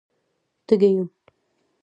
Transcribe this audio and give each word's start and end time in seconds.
_تږی 0.67 0.89
يم. 0.95 1.07